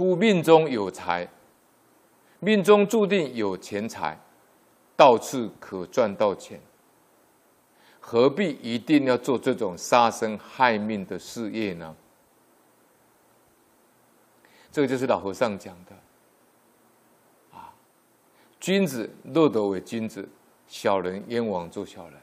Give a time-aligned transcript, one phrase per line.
[0.00, 1.28] 夫命中有财，
[2.38, 4.18] 命中注定有钱财，
[4.96, 6.58] 到处可赚到钱，
[8.00, 11.94] 何必一定要做这种杀生害命的事业呢？
[14.72, 15.94] 这个就是老和尚讲的。
[17.54, 17.70] 啊，
[18.58, 20.26] 君子乐得为君子，
[20.66, 22.18] 小人冤枉做小人。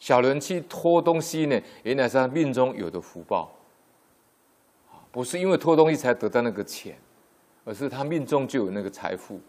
[0.00, 3.48] 小人去偷东西呢，原来是他命中有的福报，
[5.12, 6.98] 不是因为偷东西才得到那个钱，
[7.64, 9.40] 而是他命中就有那个财富，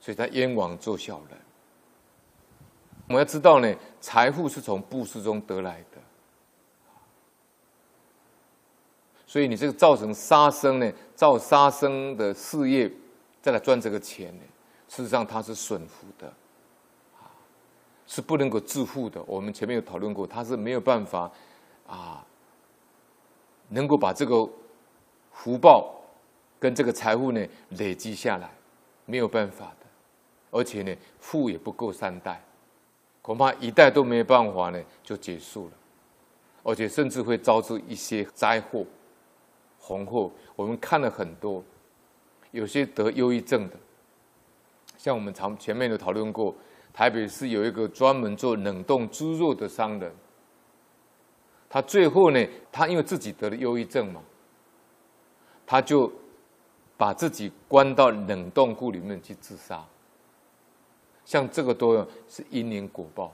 [0.00, 1.38] 所以他冤枉做小人。
[3.08, 5.98] 我们要知道呢，财富是从布施中得来的，
[9.26, 12.90] 所以你这个造成杀生呢，造杀生的事业，
[13.42, 14.42] 再来赚这个钱呢，
[14.88, 16.32] 事实上它是损福的。
[18.10, 19.22] 是不能够致富的。
[19.26, 21.30] 我们前面有讨论过，他是没有办法
[21.86, 22.26] 啊，
[23.68, 24.48] 能够把这个
[25.32, 25.94] 福报
[26.58, 28.50] 跟这个财富呢累积下来，
[29.04, 29.86] 没有办法的。
[30.50, 32.42] 而且呢，富也不够三代，
[33.20, 35.72] 恐怕一代都没有办法呢就结束了，
[36.62, 38.84] 而且甚至会招致一些灾祸、
[39.78, 40.30] 洪祸。
[40.56, 41.62] 我们看了很多，
[42.50, 43.76] 有些得忧郁症的，
[44.96, 46.54] 像我们常前面有讨论过。
[46.90, 50.12] 台北市有一个专门做冷冻猪肉的商人，
[51.68, 54.22] 他最后呢，他因为自己得了忧郁症嘛，
[55.66, 56.10] 他就
[56.96, 59.84] 把自己关到冷冻库里面去自杀。
[61.24, 61.94] 像这个都
[62.26, 63.32] 是因缘果报。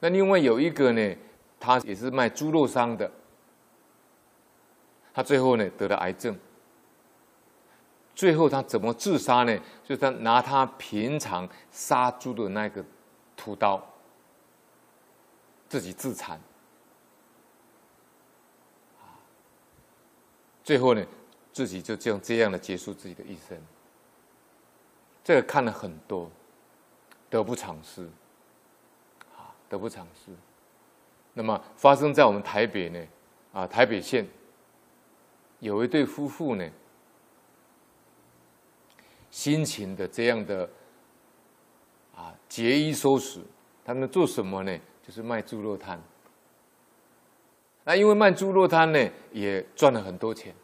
[0.00, 1.16] 那另外有一个呢，
[1.58, 3.10] 他也是卖猪肉商的，
[5.14, 6.38] 他最后呢得了癌症。
[8.14, 9.58] 最后他怎么自杀呢？
[9.82, 12.84] 就是他拿他平常杀猪的那个
[13.34, 13.82] 屠刀，
[15.68, 16.38] 自己自残。
[20.64, 21.06] 最后呢，
[21.52, 23.56] 自己就这样这样的结束自己的一生。
[25.22, 26.30] 这个看了很多，
[27.30, 28.02] 得不偿失，
[29.36, 30.32] 啊，得不偿失。
[31.34, 33.06] 那么发生在我们台北呢，
[33.52, 34.26] 啊，台北县
[35.60, 36.68] 有一对夫妇呢。
[39.30, 40.70] 辛勤的这样的
[42.14, 43.40] 啊，节衣缩食，
[43.84, 44.78] 他们做什么呢？
[45.04, 46.00] 就是卖猪肉摊。
[47.84, 50.54] 那因为卖猪肉摊呢，也赚了很多钱。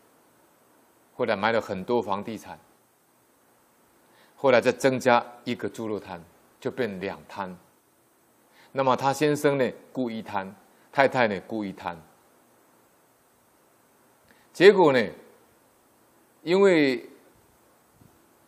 [1.14, 2.58] 后来买了很多房地产，
[4.34, 6.22] 后来再增加一个猪肉摊，
[6.58, 7.54] 就变两摊。
[8.72, 10.54] 那么他先生呢，雇一摊，
[10.90, 12.00] 太太呢，雇一摊。
[14.52, 15.06] 结果呢，
[16.42, 17.06] 因为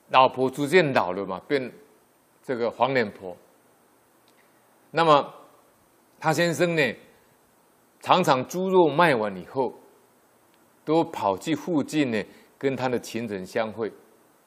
[0.09, 1.71] 老婆逐渐老了嘛，变
[2.43, 3.37] 这个黄脸婆。
[4.91, 5.35] 那么
[6.19, 6.95] 他先生呢，
[8.03, 9.73] 常常猪肉卖完以后，
[10.85, 12.23] 都跑去附近呢，
[12.59, 13.91] 跟他的情人相会。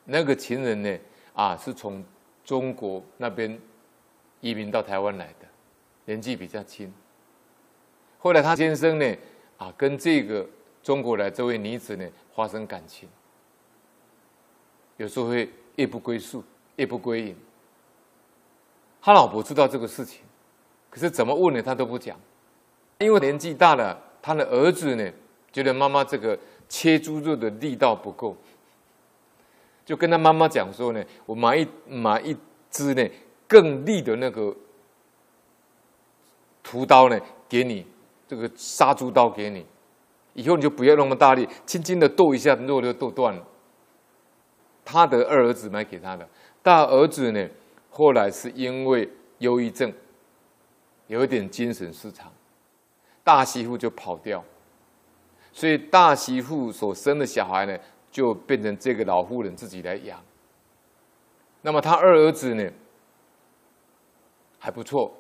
[0.04, 1.00] 那个情人呢，
[1.34, 2.04] 啊，是从
[2.44, 3.60] 中国那边
[4.42, 5.48] 移民到台湾来的，
[6.04, 6.94] 年纪比较轻。
[8.20, 9.16] 后来他先生呢，
[9.58, 10.46] 啊，跟这个
[10.84, 12.06] 中国来这位女子呢，
[12.36, 13.08] 发生感情。
[14.98, 16.44] 有时候会夜不归宿，
[16.76, 17.36] 夜不归营。
[19.02, 20.24] 他老婆知道这个事情，
[20.90, 21.62] 可是怎么问呢？
[21.62, 22.20] 他都不讲，
[23.00, 25.12] 因为年纪大了，他的儿子呢，
[25.52, 26.38] 觉得妈妈这个
[26.70, 28.36] 切猪肉的力道不够，
[29.86, 32.36] 就跟他妈妈讲说呢：“我买一买一
[32.72, 33.08] 支呢
[33.48, 34.56] 更利的那个
[36.64, 37.86] 屠刀呢给你，
[38.28, 39.66] 这个杀猪刀给你，
[40.34, 43.46] 以后你就不要那么大力，轻轻的剁一下，肉就剁断了。”
[44.86, 46.28] 他的二儿子买给他的，
[46.62, 47.50] 大儿子呢，
[47.90, 49.92] 后来是因为忧郁症，
[51.08, 52.32] 有一点精神失常，
[53.26, 54.44] 大媳妇就跑掉，
[55.52, 57.78] 所以大媳妇所生的小孩呢，
[58.12, 60.24] 就变成这个老妇人自己来养。
[61.64, 62.72] 那么他二儿子呢，
[64.60, 65.12] 还不错，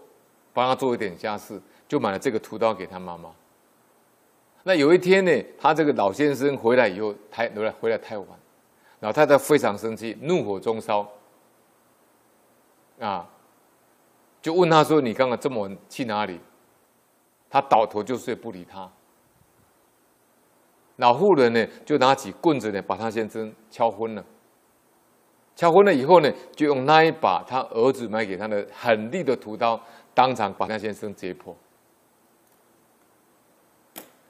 [0.53, 3.31] 帮他做一点家事，就买了这个屠刀给他妈妈。
[4.61, 8.27] 那有一天呢，他这个老先生回来以后，太回来回来太晚。
[8.99, 11.11] 老太太非常生气，怒火中烧，
[12.99, 13.27] 啊，
[14.43, 16.39] 就问他说：“你刚刚这么晚去哪里？”
[17.55, 18.91] 他倒头就睡，不理他。
[20.97, 24.25] 老妇人呢，就拿起棍子呢，把他先生敲昏了。
[25.55, 29.81] 敲昏了以后呢，就用那一把他儿子买给他的很利的屠刀，
[30.13, 31.55] 当场把他先生解剖，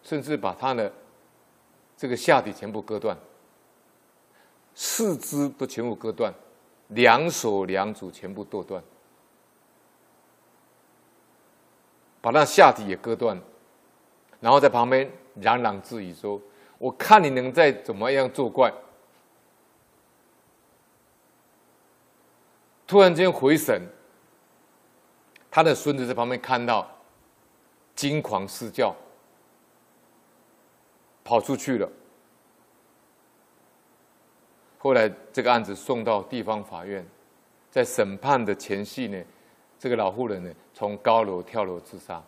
[0.04, 0.94] 甚至把他的
[1.98, 3.18] 这个下体全部割断。
[4.76, 6.32] 四肢都全部割断，
[6.90, 8.84] 两手两足全部剁断，
[12.26, 13.40] 把那下体也割断，
[14.40, 16.42] 然后在旁边嚷嚷自语说
[16.80, 18.74] ：“我看你能再怎么样作怪。”
[22.88, 23.80] 突然间回神，
[25.52, 26.90] 他的孙子在旁边看到，
[27.96, 28.96] 惊狂失叫，
[31.24, 31.88] 跑出去了。
[34.80, 37.06] 后来这个案子送到地方法院，
[37.70, 39.24] 在审判的前夕呢，
[39.78, 42.24] 这个老妇人呢从高楼跳楼自杀。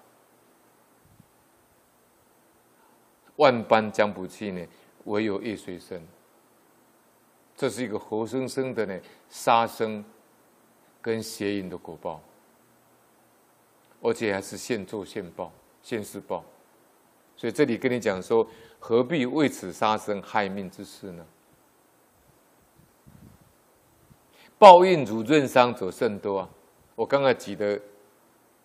[3.37, 4.65] 万般将不弃呢，
[5.05, 6.01] 唯有叶水生。
[7.55, 8.99] 这是一个活生生的呢
[9.29, 10.03] 杀生
[11.01, 12.21] 跟邪淫的果报，
[14.01, 15.51] 而且还是现做现报、
[15.81, 16.43] 现世报。
[17.35, 18.47] 所以这里跟你讲说，
[18.79, 21.25] 何必为此杀生害命之事呢？
[24.57, 26.49] 报应如润伤者甚多啊！
[26.97, 27.79] 我刚才举的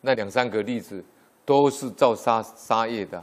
[0.01, 1.05] 那两三个例子，
[1.45, 3.23] 都是造杀杀业的。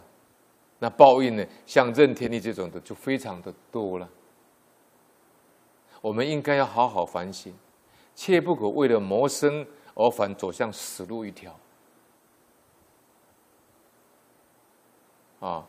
[0.78, 1.44] 那报应呢？
[1.66, 4.08] 像任天堂这种的就非常的多了。
[6.00, 7.52] 我们应该要好好反省。
[8.14, 9.66] 切不可为了谋生
[9.96, 11.58] 而反走向死路一条，
[15.40, 15.66] 啊！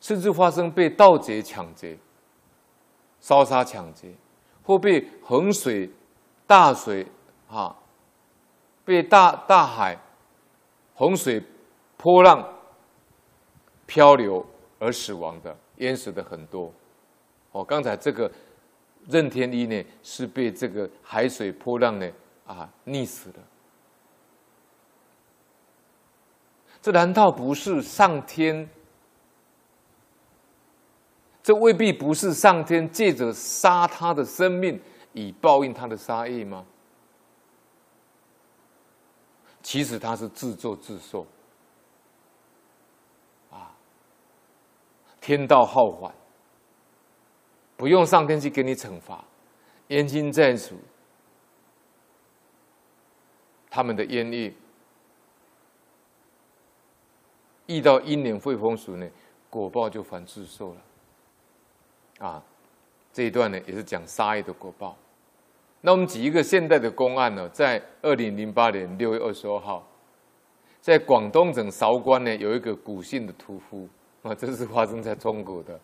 [0.00, 1.98] 甚至发生被盗贼抢劫、
[3.20, 4.10] 烧杀抢劫，
[4.62, 5.90] 或被洪水、
[6.52, 7.06] 大水
[7.48, 7.74] 啊，
[8.84, 9.98] 被大大海、
[10.92, 11.42] 洪水、
[11.96, 12.46] 波浪
[13.86, 14.44] 漂流
[14.78, 16.70] 而死亡的，淹死的很多。
[17.52, 18.30] 哦，刚才这个。
[19.08, 22.08] 任天一呢，是被这个海水波浪呢
[22.46, 23.38] 啊溺死的。
[26.80, 28.68] 这难道不是上天？
[31.42, 34.80] 这未必不是上天借着杀他的生命，
[35.12, 36.66] 以报应他的杀业吗？
[39.62, 41.26] 其实他是自作自受。
[43.50, 43.74] 啊，
[45.20, 46.12] 天道好还。
[47.76, 49.24] 不用上天去给你惩罚，
[49.88, 50.78] 冤亲债主，
[53.68, 54.54] 他们的冤孽，
[57.66, 59.08] 遇到阴年会风俗呢，
[59.50, 60.80] 果报就反自受了。
[62.18, 62.42] 啊，
[63.12, 64.96] 这一段呢也是讲杀业的果报。
[65.84, 69.86] 那我们举一个现代的公案呢，在二零零八年六月二十二号，
[70.80, 73.88] 在广东省韶关呢有一个古姓的屠夫
[74.22, 75.78] 啊，这是发生在中国的。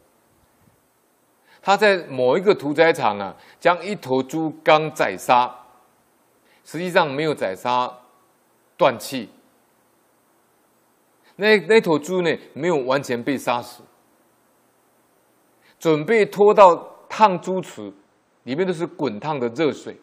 [1.61, 5.53] 他在某一个屠宰场啊，将一头猪刚宰杀，
[6.65, 7.93] 实际上没有宰杀
[8.77, 9.29] 断气，
[11.35, 13.83] 那那头猪呢没有完全被杀死，
[15.81, 16.77] 准备拖到
[17.09, 17.93] 烫猪池，
[18.49, 19.95] 里面都是滚烫的热水，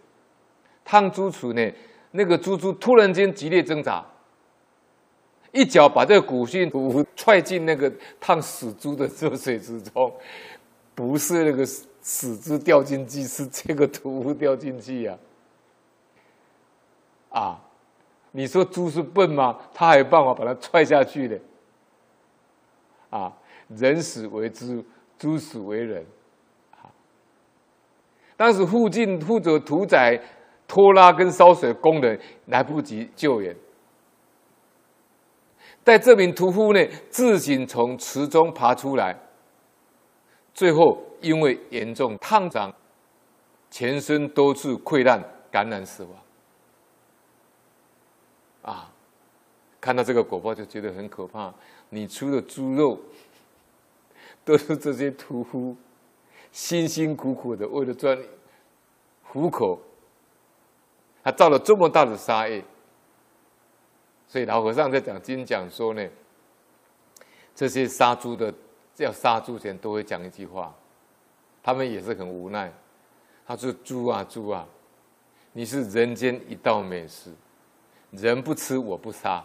[0.84, 1.74] 烫猪池呢，
[2.12, 4.06] 那个猪猪突然间激烈挣扎，
[5.52, 10.14] 一脚把这个古训屠夫踹进那个烫死猪的热水之中。
[10.94, 15.18] 不是那个死猪掉进去，是这个屠夫掉进去呀！
[17.30, 17.60] 啊，
[18.32, 19.58] 你说猪是笨吗？
[19.74, 21.40] 他还有办法把它踹下去的。
[23.10, 23.36] 啊，
[23.70, 24.86] 人死为猪，
[25.18, 26.06] 猪死为人。
[28.38, 30.20] 当时附近负责屠宰、
[30.68, 33.56] 拖拉跟烧水工人来不及救援，
[35.84, 39.18] 但这名屠夫呢，自行从池中爬出来。
[40.54, 42.74] 最后，因为严重烫伤，
[43.70, 46.12] 全身多处溃烂，感染死亡。
[48.62, 48.92] 啊，
[49.80, 51.54] 看到这个果报就觉得很可怕。
[51.90, 53.00] 你出的猪肉，
[54.44, 55.76] 都是这些屠夫
[56.56, 58.18] 辛辛苦苦的为了赚
[59.24, 59.78] 糊口，
[61.22, 62.64] 他造了这么大的杀业。
[64.26, 66.10] 所以老和尚在讲经讲说呢，
[67.54, 68.54] 这些杀猪的。
[68.98, 70.74] 要杀猪前都会讲一句话，
[71.62, 72.72] 他们也是很无奈。
[73.46, 74.66] 他说：“猪啊猪啊，
[75.52, 77.30] 你是人间一道美食，
[78.12, 79.44] 人不吃我不杀。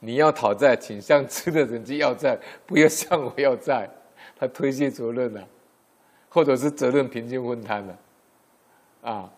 [0.00, 3.88] 你要讨债，请向吃的人去要债，不要向我要债。
[4.36, 5.48] 他推卸责任了，
[6.32, 7.96] 或者是责任平均分摊的。
[9.02, 9.30] 啊，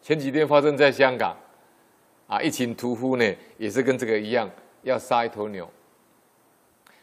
[0.00, 1.36] 前几天发生在香港，
[2.26, 4.48] 啊，一群屠夫呢，也是跟这个一样，
[4.82, 5.68] 要杀一头牛。”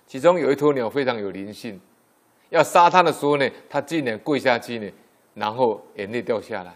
[0.08, 1.80] 其中有一头牛非常有灵性，
[2.50, 4.92] 要杀它的时候呢，他竟然跪下去呢，
[5.36, 6.76] 然后眼泪掉下来。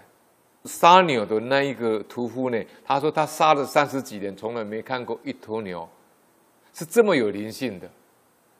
[0.66, 5.88] 杀牛的那一个屠夫呢，他说他杀了三十几年，从来没看过一头牛
[6.74, 7.90] 是这么有灵性的。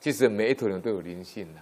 [0.00, 1.60] 其实每一头牛都有灵性的，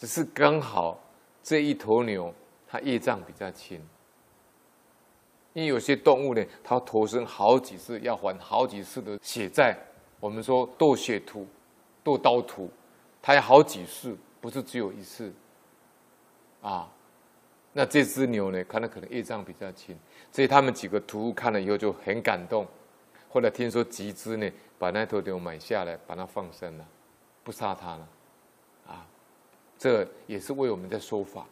[0.00, 0.98] 只是刚好
[1.42, 2.32] 这一头牛
[2.66, 3.78] 它业障比较轻，
[5.52, 9.76] 因为有些动物呢，它投生好几次，要还好几次的血债。
[10.18, 11.46] 我们说斗血图、
[12.02, 12.70] 斗刀图，
[13.20, 15.30] 它有好几次，不是只有一次。
[16.62, 16.90] 啊，
[17.74, 18.64] 那这只牛呢？
[18.64, 19.94] 看来可能业障比较轻，
[20.32, 22.66] 所以他们几个屠户看了以后就很感动。
[23.28, 26.88] 后来听说集资呢，把那头牛买下来，把它放生了，
[27.44, 28.08] 不杀它了。
[29.80, 31.46] 这也是为我们在说法。